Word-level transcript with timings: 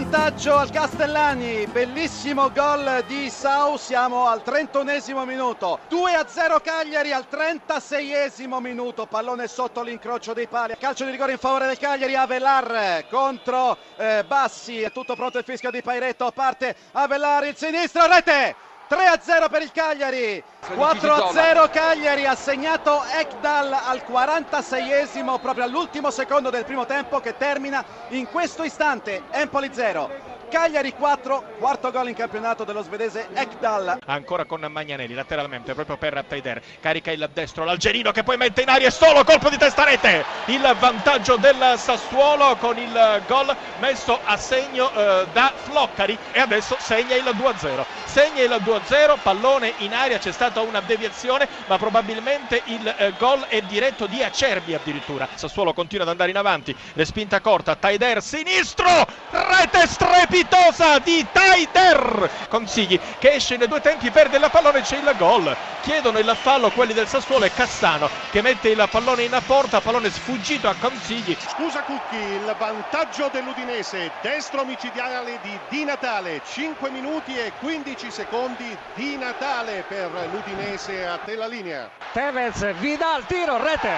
vantaggio 0.00 0.56
al 0.56 0.70
Castellani, 0.70 1.66
bellissimo 1.66 2.50
gol 2.52 3.04
di 3.06 3.28
Sau, 3.28 3.76
siamo 3.76 4.26
al 4.26 4.40
31esimo 4.42 5.26
minuto, 5.26 5.80
2 5.88 6.14
a 6.14 6.26
0 6.26 6.60
Cagliari 6.60 7.12
al 7.12 7.26
36esimo 7.30 8.60
minuto, 8.60 9.04
pallone 9.04 9.46
sotto 9.46 9.82
l'incrocio 9.82 10.32
dei 10.32 10.46
pali, 10.46 10.74
calcio 10.78 11.04
di 11.04 11.10
rigore 11.10 11.32
in 11.32 11.38
favore 11.38 11.66
del 11.66 11.76
Cagliari, 11.76 12.16
Avelar 12.16 13.04
contro 13.10 13.76
eh, 13.96 14.24
Bassi, 14.26 14.80
è 14.80 14.90
tutto 14.90 15.14
pronto 15.14 15.36
il 15.36 15.44
fischio 15.44 15.70
di 15.70 15.82
Pairetto, 15.82 16.30
parte 16.30 16.74
Avelar, 16.92 17.44
il 17.44 17.56
sinistro, 17.56 18.06
rete! 18.06 18.69
3 18.90 19.06
a 19.06 19.20
0 19.22 19.48
per 19.48 19.62
il 19.62 19.70
Cagliari, 19.70 20.42
4 20.74 21.12
a 21.12 21.30
0 21.30 21.68
Cagliari 21.68 22.26
ha 22.26 22.34
segnato 22.34 23.04
Ekdal 23.04 23.72
al 23.72 24.02
46esimo 24.04 25.40
proprio 25.40 25.62
all'ultimo 25.62 26.10
secondo 26.10 26.50
del 26.50 26.64
primo 26.64 26.86
tempo 26.86 27.20
che 27.20 27.36
termina 27.36 27.84
in 28.08 28.26
questo 28.26 28.64
istante 28.64 29.22
Empoli 29.30 29.70
0 29.72 30.30
Cagliari 30.50 30.92
4, 30.92 31.44
quarto 31.60 31.92
gol 31.92 32.08
in 32.08 32.14
campionato 32.14 32.64
dello 32.64 32.82
svedese 32.82 33.28
Ekdal. 33.32 34.00
Ancora 34.04 34.44
con 34.44 34.60
Magnanelli 34.68 35.14
lateralmente 35.14 35.72
proprio 35.74 35.96
per 35.96 36.24
Taider. 36.26 36.60
Carica 36.80 37.12
il 37.12 37.30
destro 37.32 37.62
l'Algerino 37.64 38.10
che 38.10 38.24
poi 38.24 38.36
mette 38.36 38.62
in 38.62 38.68
aria 38.68 38.88
e 38.88 38.90
solo 38.90 39.22
colpo 39.22 39.48
di 39.48 39.56
testa 39.56 39.84
rete. 39.84 40.24
Il 40.46 40.76
vantaggio 40.80 41.36
del 41.36 41.74
Sassuolo 41.76 42.56
con 42.56 42.76
il 42.76 43.22
gol 43.28 43.56
messo 43.78 44.18
a 44.24 44.36
segno 44.36 44.92
eh, 44.92 45.26
da 45.32 45.52
Floccari 45.54 46.18
e 46.32 46.40
adesso 46.40 46.76
segna 46.80 47.14
il 47.14 47.22
2-0. 47.24 47.99
Segna 48.10 48.42
il 48.42 48.50
2-0, 48.50 49.18
pallone 49.22 49.72
in 49.78 49.94
aria, 49.94 50.18
c'è 50.18 50.32
stata 50.32 50.60
una 50.62 50.80
deviazione, 50.80 51.46
ma 51.68 51.78
probabilmente 51.78 52.60
il 52.64 52.92
eh, 52.98 53.12
gol 53.16 53.46
è 53.46 53.62
diretto 53.62 54.06
di 54.08 54.20
Acerbi 54.20 54.74
addirittura. 54.74 55.28
Sassuolo 55.32 55.72
continua 55.72 56.02
ad 56.02 56.10
andare 56.10 56.30
in 56.30 56.36
avanti, 56.36 56.74
respinta 56.94 57.40
corta, 57.40 57.76
Taider 57.76 58.20
sinistro, 58.20 59.06
rete 59.30 59.86
strepitosa 59.86 60.98
di 60.98 61.24
Taider. 61.30 62.28
Consigli 62.48 62.98
che 63.20 63.34
esce 63.34 63.56
nei 63.56 63.68
due 63.68 63.80
tempi 63.80 64.10
perde 64.10 64.38
la 64.38 64.48
pallone 64.48 64.80
c'è 64.80 64.96
il 64.96 65.14
gol. 65.16 65.56
Chiedono 65.82 66.18
il 66.18 66.36
fallo 66.42 66.70
quelli 66.70 66.92
del 66.92 67.06
Sassuolo 67.06 67.44
e 67.44 67.52
Cassano 67.54 68.10
che 68.30 68.42
mette 68.42 68.70
il 68.70 68.88
pallone 68.90 69.22
in 69.22 69.40
porta 69.46 69.80
pallone 69.80 70.10
sfuggito 70.10 70.68
a 70.68 70.74
Consigli. 70.74 71.36
Scusa 71.54 71.82
Cucchi 71.82 72.16
il 72.16 72.54
vantaggio 72.58 73.30
dell'Udinese 73.32 74.10
destro 74.20 74.64
micidiale 74.64 75.38
di 75.42 75.58
Di 75.68 75.84
Natale 75.84 76.42
5 76.44 76.90
minuti 76.90 77.36
e 77.36 77.52
15 77.60 77.99
secondi 78.08 78.76
di 78.94 79.16
Natale 79.16 79.84
per 79.86 80.10
l'Udinese 80.30 81.04
a 81.04 81.18
te 81.18 81.34
la 81.34 81.46
linea 81.46 81.90
Tevez 82.12 82.74
Vidal 82.78 83.24
tiro 83.26 83.62
rete. 83.62 83.88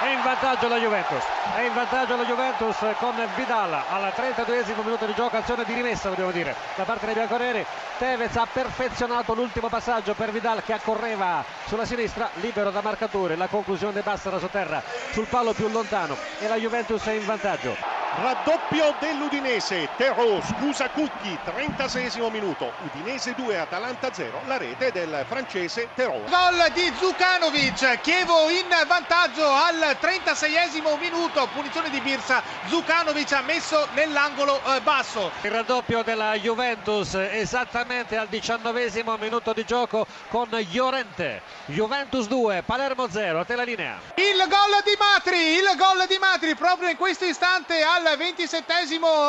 È 0.00 0.08
in 0.08 0.22
vantaggio 0.22 0.68
la 0.68 0.76
Juventus. 0.76 1.24
È 1.56 1.62
in 1.62 1.74
vantaggio 1.74 2.16
la 2.16 2.24
Juventus 2.24 2.76
con 2.98 3.14
Vidal. 3.34 3.72
Al 3.72 4.12
32 4.14 4.64
minuto 4.84 5.06
di 5.06 5.14
gioco 5.14 5.36
azione 5.36 5.64
di 5.64 5.74
rimessa 5.74 6.10
dobbiamo 6.10 6.30
dire 6.30 6.54
da 6.76 6.84
parte 6.84 7.06
dei 7.06 7.14
bianconeri. 7.14 7.66
Tevez 7.98 8.36
ha 8.36 8.46
perfezionato 8.52 9.34
l'ultimo 9.34 9.68
passaggio 9.68 10.14
per 10.14 10.30
Vidal 10.30 10.62
che 10.62 10.74
accorreva 10.74 11.44
sulla 11.66 11.84
sinistra 11.84 12.28
libero 12.34 12.70
da 12.70 12.82
marcature. 12.82 13.34
La 13.34 13.48
conclusione 13.48 14.02
bassa 14.02 14.30
da 14.30 14.38
sotterra 14.38 14.82
sul 15.10 15.26
palo 15.26 15.52
più 15.52 15.68
lontano. 15.68 16.16
E 16.38 16.46
la 16.46 16.56
Juventus 16.56 17.04
è 17.04 17.12
in 17.12 17.24
vantaggio 17.24 17.93
raddoppio 18.20 18.94
dell'Udinese. 19.00 19.88
Terò 19.96 20.40
scusa 20.42 20.88
Cucchi 20.90 21.36
36 21.44 22.30
minuto. 22.30 22.72
Udinese 22.84 23.34
2 23.34 23.58
Atalanta 23.58 24.12
0 24.12 24.42
la 24.46 24.56
rete 24.56 24.92
del 24.92 25.24
francese 25.28 25.88
Terò 25.94 26.12
gol 26.28 26.70
di 26.72 26.92
Zukanovic 26.98 28.00
Chievo 28.00 28.48
in 28.50 28.66
vantaggio 28.86 29.48
al 29.48 29.96
36 29.98 30.82
minuto. 31.00 31.48
Punizione 31.52 31.90
di 31.90 32.00
Birsa 32.00 32.42
Zukanovic 32.68 33.32
ha 33.32 33.42
messo 33.42 33.88
nell'angolo 33.94 34.60
eh, 34.64 34.80
basso. 34.80 35.30
Il 35.42 35.50
raddoppio 35.50 36.02
della 36.02 36.34
Juventus 36.34 37.14
esattamente 37.14 38.16
al 38.16 38.28
19 38.28 38.90
minuto 39.18 39.52
di 39.52 39.64
gioco 39.64 40.06
con 40.28 40.48
Llorente. 40.70 41.42
Juventus 41.66 42.26
2 42.28 42.62
Palermo 42.62 43.08
0 43.08 43.40
a 43.40 43.44
te 43.44 43.56
la 43.56 43.64
linea. 43.64 43.98
Il 44.14 44.36
gol 44.48 44.82
di 44.84 44.96
Matri 44.98 45.54
il 45.54 45.74
gol 45.76 46.06
di 46.06 46.18
Matri 46.18 46.54
proprio 46.54 46.88
in 46.88 46.96
questo 46.96 47.24
istante 47.24 47.82
al 47.82 48.03
al 48.06 48.16
27 48.18 48.72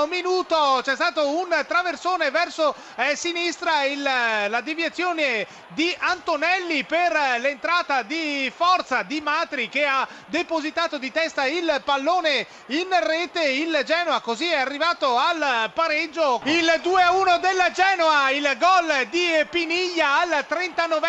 minuto. 0.09 0.81
C'è 0.84 0.96
stato 0.96 1.30
un 1.30 1.63
traversone 1.68 2.30
verso 2.30 2.75
eh, 2.96 3.16
sinistra 3.16 3.84
il, 3.84 4.02
la 4.02 4.62
deviazione 4.62 5.47
di 5.69 5.96
Antonelli 5.97 6.84
per 6.84 7.13
l'entrata 7.40 8.02
di 8.02 8.52
forza 8.56 9.03
di 9.03 9.22
Matri 9.22 9.69
che 9.69 9.86
ha 9.86 10.08
depositato 10.28 10.97
di 10.97 11.12
testa 11.12 11.46
il 11.46 11.81
pallone 11.84 12.46
in 12.68 12.88
rete. 13.02 13.44
Il 13.44 13.81
Genoa 13.86 14.19
così 14.19 14.47
è 14.47 14.58
arrivato 14.58 15.18
al 15.18 15.72
pareggio. 15.74 16.42
Il 16.44 16.66
2-1 16.84 17.40
del 17.40 17.72
Genoa 17.74 18.30
il 18.31 18.56
gol 18.59 19.07
di 19.09 19.46
Piniglia 19.50 20.19
al 20.19 20.46
39 20.47 21.07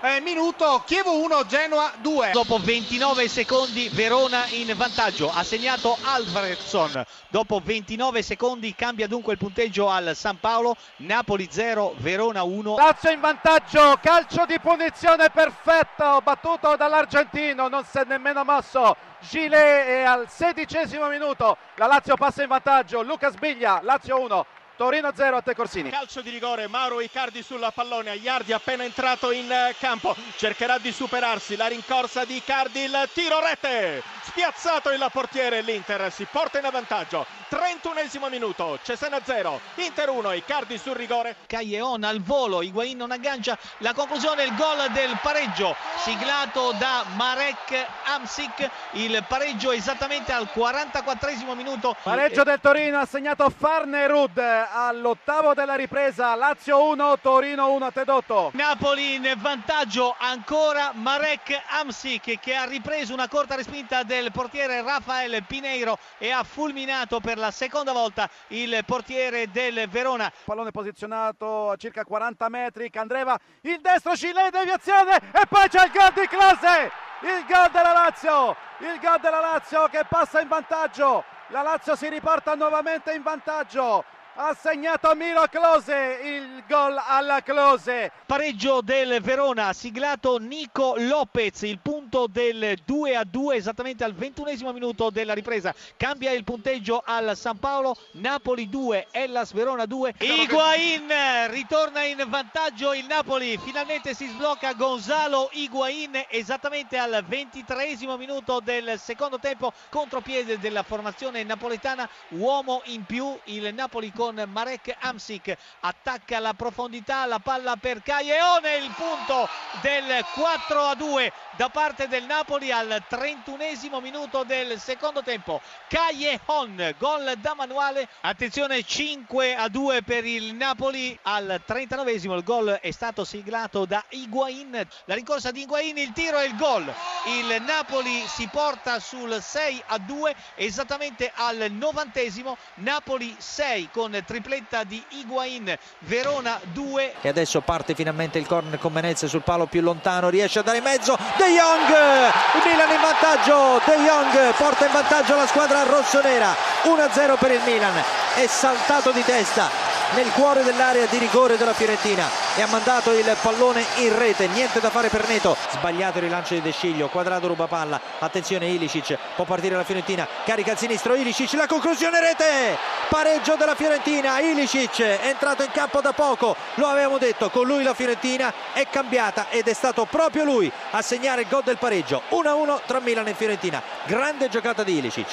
eh, 0.00 0.20
minuto. 0.20 0.82
Chievo 0.86 1.18
1 1.18 1.46
Genoa 1.46 1.92
2 1.98 2.30
dopo 2.32 2.58
29 2.58 3.28
secondi 3.28 3.88
Verona 3.92 4.46
in 4.50 4.72
vantaggio. 4.76 5.30
Ha 5.32 5.44
segnato 5.44 5.96
Alvaresson 6.02 6.95
Dopo 7.28 7.60
29 7.62 8.22
secondi 8.22 8.74
cambia 8.74 9.06
dunque 9.06 9.32
il 9.32 9.38
punteggio 9.38 9.90
al 9.90 10.14
San 10.14 10.38
Paolo, 10.38 10.76
Napoli 10.96 11.48
0, 11.50 11.94
Verona 11.98 12.42
1. 12.42 12.76
Lazio 12.76 13.10
in 13.10 13.20
vantaggio, 13.20 13.98
calcio 14.00 14.44
di 14.46 14.58
punizione 14.60 15.30
perfetto, 15.30 16.20
battuto 16.22 16.76
dall'argentino, 16.76 17.68
non 17.68 17.84
si 17.84 17.98
è 17.98 18.04
nemmeno 18.04 18.44
mosso. 18.44 18.96
Gilet 19.20 19.86
è 19.86 20.02
al 20.02 20.28
sedicesimo 20.28 21.08
minuto, 21.08 21.56
la 21.76 21.86
Lazio 21.86 22.16
passa 22.16 22.42
in 22.42 22.48
vantaggio, 22.48 23.02
Luca 23.02 23.30
Sbiglia, 23.30 23.80
Lazio 23.82 24.20
1, 24.20 24.46
Torino 24.76 25.10
0 25.14 25.38
a 25.38 25.40
te 25.40 25.54
Corsini. 25.54 25.88
Calcio 25.88 26.20
di 26.20 26.28
rigore, 26.28 26.68
Mauro 26.68 27.00
Icardi 27.00 27.42
sulla 27.42 27.70
pallone, 27.70 28.14
Iardi 28.16 28.52
appena 28.52 28.84
entrato 28.84 29.30
in 29.30 29.50
eh, 29.50 29.74
campo, 29.78 30.14
cercherà 30.36 30.76
di 30.76 30.92
superarsi, 30.92 31.56
la 31.56 31.66
rincorsa 31.66 32.26
di 32.26 32.36
Icardi, 32.36 32.80
il 32.80 33.08
tiro 33.14 33.40
rete, 33.40 34.02
spiazzato 34.22 34.90
il 34.90 35.08
portiere, 35.10 35.62
l'Inter 35.62 36.12
si 36.12 36.26
porta 36.30 36.58
in 36.58 36.66
avvantaggio, 36.66 37.24
31 37.48 38.28
minuto, 38.28 38.78
Cesena 38.82 39.18
0, 39.24 39.60
Inter 39.76 40.10
1, 40.10 40.32
Icardi 40.32 40.76
sul 40.76 40.94
rigore. 40.94 41.36
Caglieon 41.46 42.04
al 42.04 42.20
volo, 42.20 42.60
Higuain 42.60 42.98
non 42.98 43.12
aggancia, 43.12 43.56
la 43.78 43.94
conclusione, 43.94 44.44
il 44.44 44.54
gol 44.56 44.90
del 44.92 45.18
pareggio, 45.22 45.74
siglato 46.02 46.72
da 46.72 47.02
Marek 47.14 47.86
Amsic, 48.04 48.68
il 48.92 49.24
pareggio 49.26 49.72
esattamente 49.72 50.32
al 50.32 50.50
44 50.50 51.54
minuto. 51.54 51.96
Pareggio 52.02 52.42
del 52.42 52.60
Torino, 52.60 52.98
ha 52.98 53.06
segnato 53.06 53.48
Farnerud 53.48 54.64
all'ottavo 54.70 55.54
della 55.54 55.74
ripresa 55.74 56.34
Lazio 56.34 56.82
1 56.90 57.18
Torino 57.20 57.70
1 57.72 57.84
a 57.84 57.90
Tedotto 57.90 58.50
Napoli 58.54 59.14
in 59.14 59.34
vantaggio 59.38 60.14
ancora 60.18 60.92
Marek 60.94 61.62
Amsic 61.68 62.38
che 62.38 62.54
ha 62.54 62.64
ripreso 62.64 63.12
una 63.12 63.28
corta 63.28 63.54
respinta 63.54 64.02
del 64.02 64.32
portiere 64.32 64.82
Rafael 64.82 65.44
Pineiro 65.44 65.98
e 66.18 66.30
ha 66.30 66.42
fulminato 66.42 67.20
per 67.20 67.38
la 67.38 67.50
seconda 67.50 67.92
volta 67.92 68.28
il 68.48 68.82
portiere 68.84 69.50
del 69.50 69.88
Verona. 69.88 70.32
Pallone 70.44 70.70
posizionato 70.70 71.70
a 71.70 71.76
circa 71.76 72.04
40 72.04 72.48
metri 72.48 72.90
Candreva 72.90 73.38
il 73.62 73.80
destro 73.80 74.16
Cile 74.16 74.50
deviazione 74.50 75.16
e 75.16 75.46
poi 75.48 75.68
c'è 75.68 75.84
il 75.84 75.92
gol 75.92 76.12
di 76.12 76.26
Klose 76.26 77.04
il 77.20 77.46
gol 77.48 77.70
della 77.70 77.92
Lazio! 77.92 78.54
Il 78.80 79.00
gol 79.00 79.18
della 79.20 79.40
Lazio 79.40 79.88
che 79.88 80.04
passa 80.06 80.40
in 80.40 80.48
vantaggio! 80.48 81.24
La 81.48 81.62
Lazio 81.62 81.96
si 81.96 82.08
riporta 82.08 82.54
nuovamente 82.54 83.12
in 83.12 83.22
vantaggio 83.22 84.04
ha 84.38 84.54
segnato 84.54 85.14
Miro 85.14 85.46
Close 85.50 86.18
il 86.22 86.62
gol 86.68 86.94
alla 86.98 87.40
Close. 87.42 88.12
Pareggio 88.26 88.82
del 88.82 89.22
Verona 89.22 89.72
siglato 89.72 90.36
Nico 90.36 90.94
Lopez 90.98 91.62
il 91.62 91.78
punto 91.80 92.05
del 92.26 92.78
2 92.86 93.16
a 93.16 93.24
2 93.24 93.56
esattamente 93.56 94.02
al 94.02 94.14
21 94.14 94.72
minuto 94.72 95.10
della 95.10 95.34
ripresa. 95.34 95.74
Cambia 95.98 96.30
il 96.30 96.44
punteggio 96.44 97.02
al 97.04 97.36
San 97.36 97.58
Paolo 97.58 97.94
Napoli 98.12 98.70
2 98.70 99.08
Ellas 99.10 99.52
Verona 99.52 99.84
2 99.84 100.14
Higuain 100.18 101.12
ritorna 101.50 102.02
in 102.04 102.24
vantaggio 102.26 102.94
il 102.94 103.04
Napoli. 103.04 103.58
Finalmente 103.58 104.14
si 104.14 104.26
sblocca 104.28 104.72
Gonzalo 104.72 105.50
Higuain 105.52 106.24
esattamente 106.30 106.96
al 106.96 107.22
23 107.26 107.96
minuto 108.16 108.60
del 108.60 108.98
secondo 108.98 109.38
tempo 109.38 109.72
contropiede 109.90 110.58
della 110.58 110.82
formazione 110.82 111.42
napoletana. 111.42 112.08
Uomo 112.30 112.80
in 112.86 113.04
più 113.04 113.38
il 113.44 113.74
Napoli 113.74 114.10
con 114.12 114.42
Marek 114.50 114.96
Amsic 115.00 115.54
attacca 115.80 116.38
la 116.38 116.54
profondità 116.54 117.26
la 117.26 117.40
palla 117.40 117.76
per 117.76 118.02
Caglione 118.02 118.76
il 118.76 118.90
punto 118.96 119.48
del 119.82 120.24
4 120.34 120.80
a 120.80 120.94
2 120.94 121.32
da 121.56 121.68
parte 121.68 122.05
parte 122.06 122.08
del 122.08 122.24
Napoli 122.24 122.70
al 122.70 123.02
31esimo 123.08 124.00
minuto 124.00 124.44
del 124.44 124.78
secondo 124.78 125.22
tempo. 125.22 125.60
Callejon, 125.88 126.94
gol 126.98 127.34
da 127.38 127.54
manuale. 127.54 128.08
Attenzione 128.20 128.82
5 128.82 129.54
a 129.54 129.68
2 129.68 130.02
per 130.02 130.24
il 130.24 130.54
Napoli 130.54 131.18
al 131.22 131.60
39esimo. 131.66 132.36
Il 132.36 132.44
gol 132.44 132.78
è 132.80 132.90
stato 132.90 133.24
siglato 133.24 133.84
da 133.84 134.04
Higuain. 134.08 134.86
La 135.04 135.14
rincorsa 135.14 135.50
di 135.50 135.62
Higuain, 135.62 135.96
il 135.98 136.12
tiro 136.12 136.38
e 136.38 136.46
il 136.46 136.56
gol. 136.56 136.92
Il 137.26 137.62
Napoli 137.62 138.24
si 138.26 138.48
porta 138.50 138.98
sul 138.98 139.38
6 139.40 139.82
a 139.86 139.98
2 139.98 140.34
esattamente 140.56 141.30
al 141.34 141.66
novantesimo. 141.70 142.56
Napoli 142.76 143.34
6 143.36 143.90
con 143.92 144.22
tripletta 144.24 144.84
di 144.84 145.02
Higuain. 145.10 145.76
Verona 146.00 146.60
2. 146.72 147.14
E 147.22 147.28
adesso 147.28 147.60
parte 147.60 147.94
finalmente 147.94 148.38
il 148.38 148.46
corner 148.46 148.78
con 148.78 148.92
Menezes 148.92 149.28
sul 149.30 149.42
palo 149.42 149.66
più 149.66 149.80
lontano, 149.80 150.28
riesce 150.28 150.58
a 150.60 150.62
dare 150.62 150.78
in 150.78 150.84
mezzo 150.84 151.16
De 151.36 151.44
Jong, 151.48 151.85
il 151.88 152.62
Milan 152.64 152.90
in 152.90 153.00
vantaggio, 153.00 153.80
De 153.84 153.96
Jong 153.96 154.54
porta 154.54 154.86
in 154.86 154.92
vantaggio 154.92 155.36
la 155.36 155.46
squadra 155.46 155.82
rossonera, 155.82 156.54
1-0 156.82 157.38
per 157.38 157.50
il 157.52 157.60
Milan, 157.64 157.94
è 158.34 158.46
saltato 158.46 159.10
di 159.10 159.24
testa 159.24 159.95
nel 160.14 160.30
cuore 160.32 160.62
dell'area 160.62 161.06
di 161.06 161.18
rigore 161.18 161.56
della 161.56 161.74
Fiorentina 161.74 162.28
e 162.56 162.62
ha 162.62 162.66
mandato 162.66 163.12
il 163.12 163.36
pallone 163.40 163.84
in 163.96 164.16
rete, 164.16 164.46
niente 164.48 164.80
da 164.80 164.90
fare 164.90 165.08
per 165.08 165.26
Neto, 165.28 165.56
sbagliato 165.70 166.18
il 166.18 166.24
rilancio 166.24 166.54
di 166.54 166.62
De 166.62 166.70
Sciglio, 166.70 167.08
quadrato 167.08 167.46
ruba 167.46 167.66
palla, 167.66 168.00
attenzione 168.18 168.68
Ilicic, 168.68 169.18
può 169.34 169.44
partire 169.44 169.76
la 169.76 169.84
Fiorentina, 169.84 170.26
carica 170.44 170.72
al 170.72 170.78
sinistro. 170.78 171.14
Ilicic, 171.14 171.52
la 171.54 171.66
conclusione 171.66 172.20
rete, 172.20 172.78
pareggio 173.08 173.56
della 173.56 173.74
Fiorentina, 173.74 174.38
Ilicic 174.38 175.00
è 175.02 175.26
entrato 175.26 175.62
in 175.62 175.70
campo 175.70 176.00
da 176.00 176.12
poco, 176.12 176.56
lo 176.74 176.86
avevamo 176.86 177.18
detto, 177.18 177.50
con 177.50 177.66
lui 177.66 177.82
la 177.82 177.94
Fiorentina 177.94 178.52
è 178.72 178.86
cambiata 178.88 179.46
ed 179.50 179.66
è 179.66 179.74
stato 179.74 180.04
proprio 180.04 180.44
lui 180.44 180.70
a 180.90 181.02
segnare 181.02 181.42
il 181.42 181.48
gol 181.48 181.62
del 181.64 181.78
pareggio, 181.78 182.22
1-1 182.30 182.80
tra 182.86 183.00
Milan 183.00 183.26
e 183.26 183.34
Fiorentina, 183.34 183.82
grande 184.04 184.48
giocata 184.48 184.82
di 184.82 184.98
Ilicic. 184.98 185.24